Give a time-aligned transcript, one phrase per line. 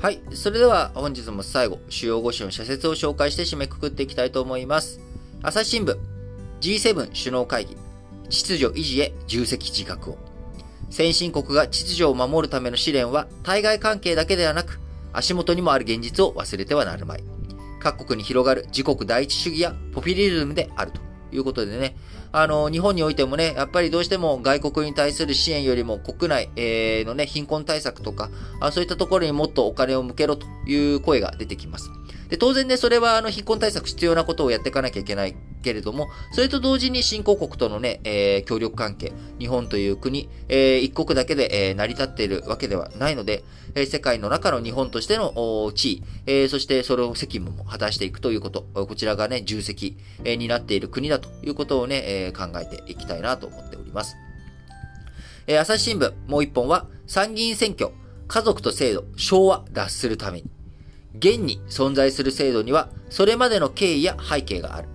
[0.00, 0.22] はい。
[0.32, 4.98] それでは本日も最後、主要5種の社説を紹介して締めくくっていきたいと思います。
[5.42, 5.94] 朝日新聞、
[6.62, 7.76] G7 首脳会議、
[8.30, 10.18] 秩序維持へ重責自覚を。
[10.88, 14.80] 先進国が秩序を守るための試練は、対外関係だけではなく、
[15.12, 17.24] 足元にもある現実を忘れてはなるまい。
[17.78, 21.94] 各国に広がる自国第一主義やポピュリズムであるということでね、
[22.32, 28.30] あの、日本においてもね、やっぱりどうしても外国に対する支援よりも国内、えー、のね、貧困対策とか
[28.60, 31.90] あ、そういったところにもっとお金を向けろという声が出てきます。
[32.28, 54.16] で、当然ね、それはあの、貧困対策必要なことをやっていかなきゃいけないけれども、それと同時に新興国とのね、えー、協力関係、日本という国、えー、一国だけで、えー、成り立っているわけではないので、えー、世界の中の日本としての地位、えー、そしてそれを責務も果たしていくということ、こちらがね、重責、えー、になっている国だということをね、えー、考えていきたいなと思っております。
[55.46, 57.90] えー、朝日新聞、もう一本は、参議院選挙、
[58.28, 60.50] 家族と制度、昭和脱するために。
[61.16, 64.88] 現に存在する制度には、それまでの経緯や背景がある。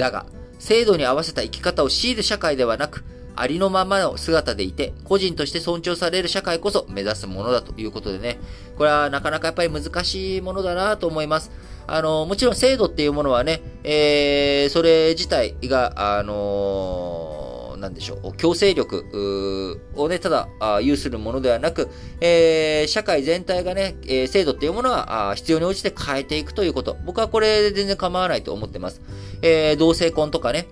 [0.00, 0.26] だが、
[0.58, 3.04] 制度に合わせた生き方を強いる社会ではなく、
[3.36, 8.38] ありのままの姿でいて、個人として尊重される社会こそ目指すものだということでね、
[8.76, 11.50] これはなかなかやっぱり難しいものだなと思います。
[11.86, 17.39] あの、もちろん制度っていうものはね、えー、それ自体が、あのー
[17.80, 20.48] なんでしょう、強制力をね、ただ
[20.82, 21.88] 有するものではなく、
[22.20, 26.96] えー、社会全体がね、えー、制度っていうものは必要に応じて変えていくということ。
[27.04, 29.00] 僕はこれで全然構わないと思ってます。
[29.42, 30.68] えー、同性婚とかね、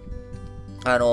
[0.84, 1.08] あのー、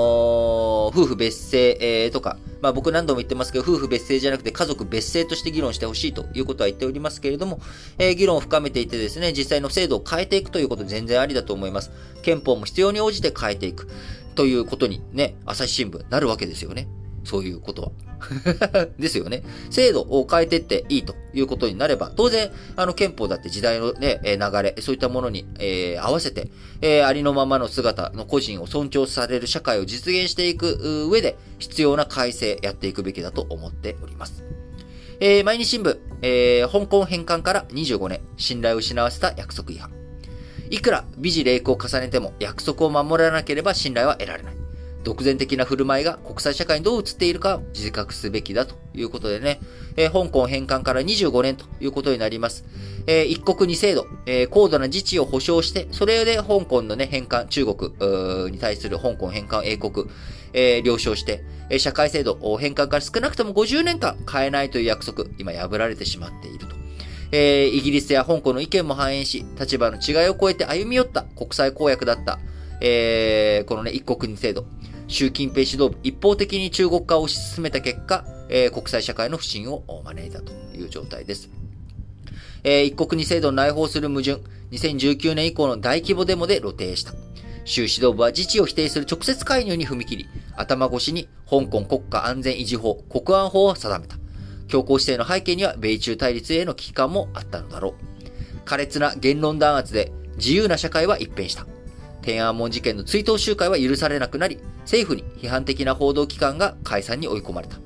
[0.88, 7.60] 夫婦別姓、えー、とか、まあ僕何度も言ってますけど、夫婦別姓じゃなくて家族別姓として議論してほしいということは言っておりますけれども、
[7.98, 11.90] えー、議論を深めていてですね、実際の制度を変えていくということ全然ありだと思います。
[12.22, 13.88] 憲法も必要に応じて変えていく。
[14.36, 16.86] ということにね、朝日新聞なるわけですよね。
[17.24, 17.90] そういうことは。
[18.98, 19.42] ですよね。
[19.70, 34.44] 制度を変えてっていいということになれば、当然、あの憲法だって時代のね、流れ、そういったものに、えー、合わせて、えー、ありのままの姿の個人を尊重される社会を実現していく上で、必要な改正やっていくべきだと思っております。
[35.18, 40.05] えー、毎日新聞、えー、香港返還から25年、信頼を失わせた約束違反。
[40.70, 44.56] いくら美辞麗句を重ねても約束を守らなければ信頼は得られない。
[45.06, 49.60] 独善的な振る舞いが国際社会にどう映っているかを自覚すべきだということでね、
[49.96, 52.64] えー、香港返還から25年ということになります。
[53.06, 60.06] えー、一国二制度、えー、高度な自治を保障して、それで香港のね、返還、中国に対する香港返還英国、
[60.52, 61.44] えー、了承して、
[61.78, 66.75] 社会制度返還から少なくとも50年間変えないという約束、今破られてしまっていると。
[67.38, 72.38] えー、イギリスや香港の意見も反映し、立場の違いを超えて歩み寄った国際公約だった、
[72.80, 74.64] えー、このね、一国二制度。
[75.06, 81.50] 習近平指導部、一方的に中国化を推し進めた結果、えー、国際社会の不信を招いたという状態です。
[82.64, 87.12] えー、一国二制度を内包する矛盾、2019年以降の大規模デモで露呈した。
[87.66, 94.16] 習指導部は自治を否定する直接介入に踏み切り、頭越しに香港国家安全維持法、国安法を定めた。
[94.68, 97.94] 強硬姿勢の背景には米中対立への危機感もあったのだろ
[98.64, 98.68] う。
[98.68, 101.66] 苛烈な言論弾圧で自由な社会は一変した。
[102.22, 107.78] 天安門事件の追悼集会は許されなくなり、政府に批判的な報道機関が解散に追い込まれた。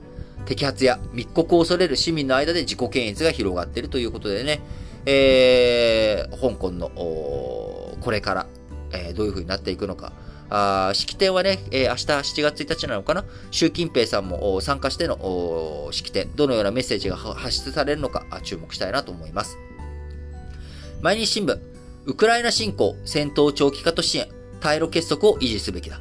[0.47, 4.61] 摘発や密告を恐れる市民の間で自己検閲が広がっているということでね、
[5.07, 8.47] えー、香港の、これから、
[8.93, 10.13] えー、どういう風になっていくのか、
[10.51, 12.07] あ式典はね、えー、明日
[12.41, 13.25] 7月1日なのかな？
[13.53, 18.27] 習近平さんも参加しての式典、どのようなメッセージが発出されるのか？
[18.43, 19.57] 注目したいなと思います。
[21.01, 21.59] 毎日新聞、
[22.07, 24.29] ウクライナ侵攻、戦闘長期化と支援、
[24.61, 26.01] 対ロ結束を維持すべきだ。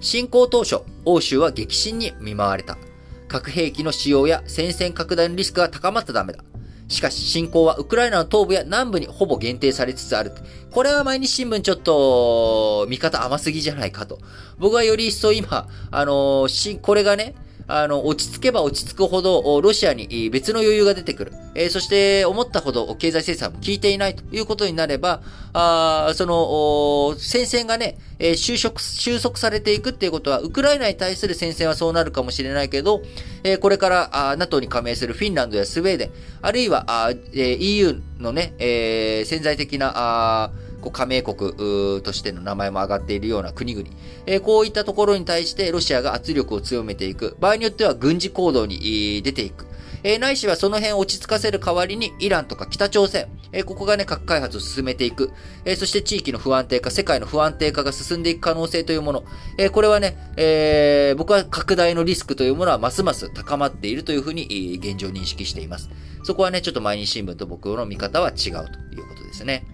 [0.00, 2.78] 侵攻当初、欧州は激震に見舞われた。
[3.26, 6.44] 核兵器の使用や戦線拡大のリスクが高まったためだ。
[6.88, 10.32] しかし侵攻はウクライナの東部や南部にほぼ限定されつつある。
[10.70, 14.18] これは毎日新聞ちょっと見方甘すぎじゃないかと。
[14.58, 17.34] 僕はより一層今、あのー、これがね、
[17.66, 21.32] あの、落ち着けば落ち着くほど、ロシアに別の余裕が出てくる。
[21.54, 25.22] えー、そして、思ったほど経済制裁も効いていないということになれば、
[25.52, 33.02] あその、戦線がね、えー、収束、収束されていくっていうことは、ウクライナに対する戦線はそうなるかもしれないけど、
[33.44, 36.10] えー、これからあ NATO に加盟するフィンランドやスウェーデン、
[36.42, 40.50] あるいはあ、え、EU のね、え、潜在的な、あ
[40.84, 43.88] こう加盟国としての名前も挙がっているような国々、
[44.26, 49.66] えー、こういったところに対してロシアが圧力を強めていく、場合によっては軍事行動に出ていく、
[50.02, 55.32] えー、ないしはその辺を落ち着かせる代わりに、イランとか北朝鮮、えー、ここがね、核開発を進めていく。
[55.64, 59.24] えー、そして地域の不安定化、世界の不安定化が進んでいく可能性というもの。
[59.56, 65.88] え、これはね、え、僕は拡大のリスクというものはますます高まっているというふうに、現状認識しています。
[66.22, 69.64] そこはね、ちょっと毎日新聞と僕の見方は違うということですね。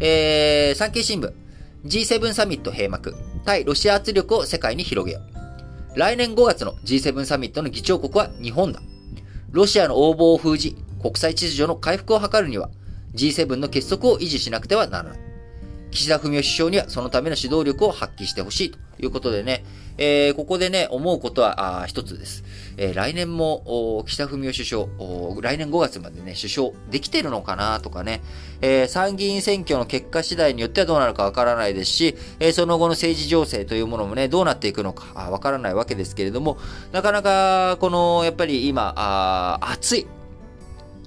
[0.00, 1.32] えー、産経新聞。
[1.84, 3.14] G7 サミット閉幕。
[3.44, 5.20] 対ロシア圧力を世界に広げよ
[5.94, 5.98] う。
[5.98, 8.80] 来年5月の G7 サミットの議長国は日本だ。
[9.50, 12.70] ロシアの横暴を封じ、国際秩序の回復を図るには、
[13.14, 15.31] G7 の結束を維持しなくてはならない。
[15.92, 19.64] 岸田文雄首相にはそのための指導力を発揮してほしいということでね、
[19.98, 22.44] えー、ここでね、思うことは、あ一つです。
[22.76, 24.86] えー、来年も、岸田文雄首相、
[25.40, 28.22] 来年5月までね、首相できてるのかなとかね、
[28.62, 36.58] えー、参議院選挙の結果次第によってはどうなるかわからないですし、えー、その後の政治情勢というものもね、どうなっていくのかわからないわけですけれども、
[36.92, 40.06] なかなか、この、やっぱり今、あ暑い。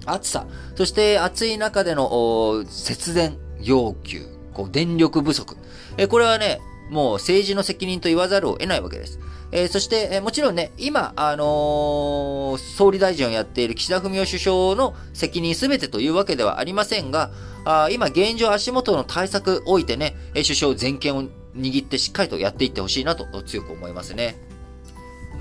[0.05, 0.45] 暑さ。
[0.75, 4.34] そして暑い中での節電要求。
[4.55, 5.57] こう、電力不足。
[5.97, 9.19] えこれはね、もう政治の責任と言わざるを得ないわけです。
[9.51, 17.31] えー、そして、えー、もちろんね、今、あのー、総理大臣をやっている岸田文雄首相の責任すべてというわけではありませんが、
[17.63, 21.23] あ今現状足元の対策を置いてね、え首相全権を
[21.55, 24.35] 握ってしっかりとやっていってほしいなと強く思いますね。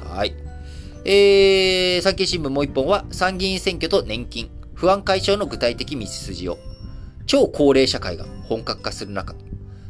[0.08, 0.34] はい。
[1.04, 6.58] えー、産経新聞もう一本は参議院選挙と年金、不安解消の具体的道筋を。
[7.26, 9.34] 超高齢社会が本格化する中、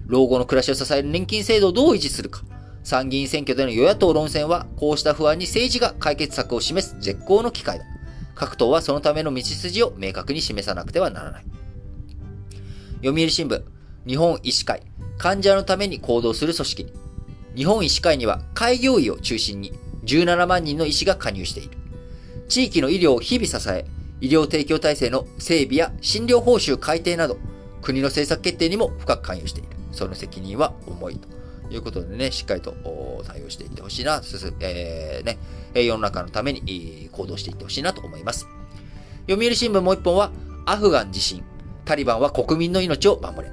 [0.07, 2.43] 老後の暮らしを支える年金制度をどう維持するか。
[2.83, 7.85] 参議院選挙での与野党論戦は、こうした不安に政治が解決策を示す絶好の機会だ。
[8.35, 11.45] 各党はそのための道筋を明確に示さなくてはならない。
[13.03, 13.63] 読売新聞、
[14.07, 14.83] 日本医師会、
[15.19, 16.93] 患者のために行動する組織。
[17.57, 19.73] 日本医師会には開業医を中心に
[20.05, 21.71] 17万人の医師が加入している。
[22.49, 23.87] 地域の医療を日々支え、
[24.21, 27.39] 医療提供体制の整備や診療報酬改定など、
[27.83, 29.69] 国の政策決定にも深く関与している。
[29.93, 31.29] その責任は重いと
[31.73, 32.75] いうことでね、しっかりと
[33.27, 34.21] 対応していってほしいな、
[34.61, 35.39] えー、ね、
[35.75, 38.49] 世の中のために行動していってほしいなと思います。
[39.29, 40.33] 読売新聞もう一本は、
[40.67, 41.45] アフガン地震。
[41.85, 43.53] タリバンは国民の命を守れ。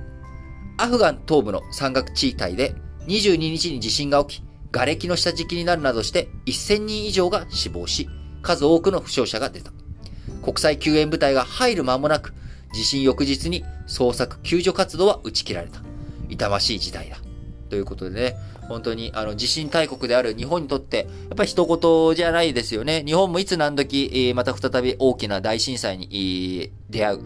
[0.78, 2.74] アフガン東部の山岳地帯で
[3.08, 8.10] 22日に地震が起き、瓦礫の下敷きになるなどして1000人以上が死亡し、
[8.42, 9.72] 数多くの負傷者が出た。
[10.42, 12.34] 国際救援部隊が入る間もなく、
[12.74, 15.82] 地震翌日に捜索救助活動は打ち切られた。
[16.30, 17.18] 痛ましい事態だ。
[17.70, 18.36] ということでね、
[18.72, 23.04] 本当にあの地震大国である日本にとって、やっぱり一言じゃないですよね。
[23.06, 27.20] 日本もいつ何時、また再び大きな大震災に出会う。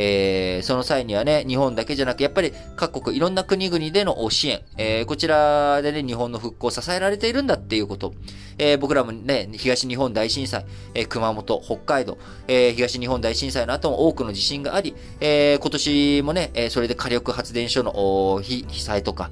[0.00, 8.14] えー、その際にはね、日本だけじゃなく、やっぱり各国、いろんな国々での支援、えー、こちらでね、日本の復興を支えられているんだっていうこと。
[8.58, 12.16] えー、僕らもね、東日本大震災、え、熊本、北海道、
[12.46, 19.30] え、東日本大震災の後も多くの地震があり、え、今年もね、えそれで火力発電所の被災とか、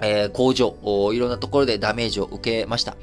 [0.00, 0.76] えー、工場、
[1.12, 2.96] いろんなところでダメージを受けました。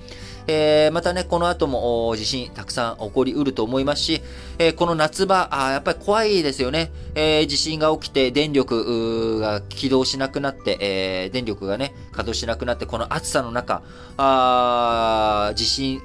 [0.47, 4.21] えー、またね、この後も地震たくさん起こりうると思いますし、
[4.59, 6.91] えー、この夏場あ、やっぱり怖いですよね。
[7.15, 13.83] えー、地震が起きて電力が起動しなくなって、え電力がね、稼働しなくなって、この暑さの中、
[14.17, 16.01] あ地震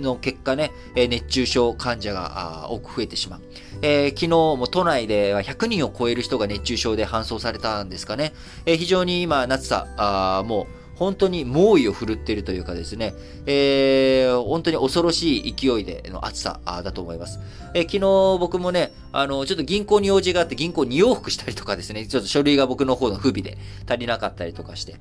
[0.00, 3.40] の結果ね、熱中症患者が多く増えてしまう。
[3.82, 8.32] えー、昨日も都内では100人を超える人が熱中症で搬送されたんですかね。
[8.66, 13.14] えー、非常に今、夏さ、あもう本当に猛威を振るっているというかですね、
[13.46, 17.40] えー、本当に恐ろしい勢いでの暑さだと思います。
[17.74, 18.00] えー、昨日
[18.38, 23.56] 僕もね、あの、ちょっと銀行に用事があって銀行に往復したりとかですね、ちょっと書類が僕の方の不備で
[23.88, 24.96] 足りなかったりとかして、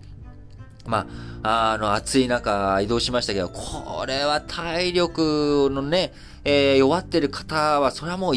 [0.89, 1.07] ま
[1.43, 6.11] あ、あの、暑い中移動しましたけど、これは体力のね、
[6.43, 8.35] えー、弱ってる方は、それはもう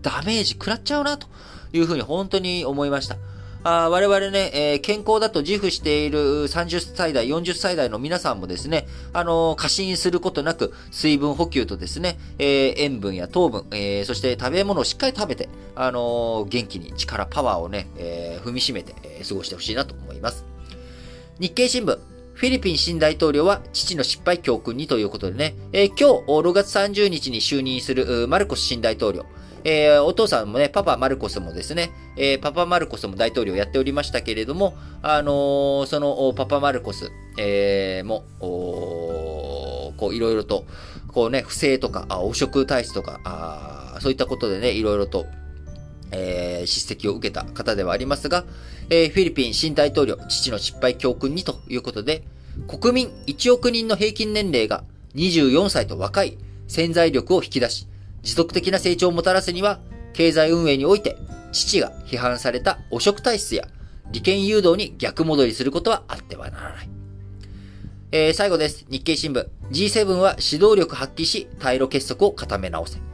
[0.00, 1.26] ダメージ食らっちゃうな、と
[1.72, 3.16] いうふうに本当に思いました。
[3.62, 20.49] あ我々ね、えー、健康だと自負している30歳代、40歳代の皆さんもですね、あのー、過信することなく、水分補給とですね、えー、塩分や糖分、え、そして食べ物をしっかり食べて、あの、元気に力、パワーをね、え、踏みしめて、え、過ごしてほしいなと思います。
[21.40, 21.98] 日経新聞、
[22.34, 29.24] フィリピン新大統領は父の失敗教訓にということでね、えー、今日6月30日に就任するマルコス新大統領、
[29.64, 40.66] えー、お父さんもね、パパマルコスもですね、えー、パパマルコスも大統領やっておりましたけれども、あの、そのパパマルコス、え、も、こういろいろと、
[41.08, 45.24] こうね、不正とか、汚職体質とか、そういったことでね、いろいろと、
[46.12, 48.44] えー、叱責を受けた方ではありますが、
[48.88, 52.24] えー、フィリピン新大統領、父の失敗教訓にということで、
[52.66, 56.38] 国民1億人の平均年齢が24歳と若い
[56.68, 57.86] 潜在力を引き出し、
[58.22, 59.80] 持続的な成長をもたらすには、
[60.12, 61.16] 経済運営において、
[61.52, 63.66] 父が批判された汚職体質や
[64.12, 66.88] 利権誘導に逆戻りすることはあってはならない。
[68.12, 68.86] えー、最後です。
[68.90, 69.48] 日経新聞。
[69.70, 73.09] G7 は指導力発揮し、対ロ結束を固め直せ。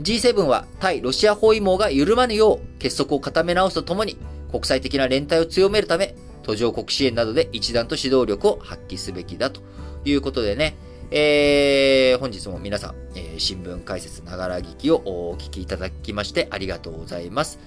[0.00, 4.16] G7 は対ロシア包囲網が緩まぬよう結束を固め直すとともに、
[4.50, 9.60] 国際的な連帯を強めるため、途上国支援などで一段と指導力を発揮すべきだと
[10.04, 10.76] いうことでね、
[11.10, 17.58] えー、本日も皆さん、えー、新聞解説ながら聞きをお聞きいただきましてありがとうございます。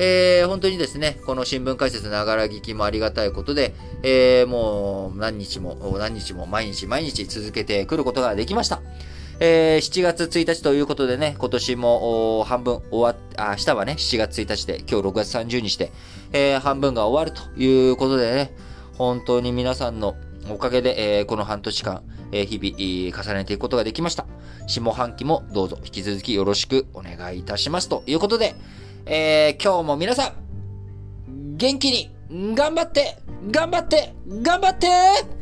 [0.00, 8.80] えー、本当にですね、この新聞解説ながら聞きもありがたいことで、えー、もう何日も、何日も毎日毎日続けてくることができました。
[9.40, 15.92] えー、7月1日ということでね、今年も半分終わっ、あ、明日はね、7月1日で、今日6月30日で、
[16.32, 18.52] えー、半分が終わるということでね、
[18.96, 20.16] 本当に皆さんの
[20.50, 22.02] おかげで、えー、この半年間、
[22.32, 24.26] えー、日々、重ねていくことができました。
[24.66, 27.88] 下半期もどうぞ引き続きよろしくお願いいたします。
[27.88, 28.56] ということで、
[29.06, 32.10] えー、今日も皆さん、元気に、
[32.56, 33.18] 頑張って、
[33.52, 35.37] 頑張って、頑張って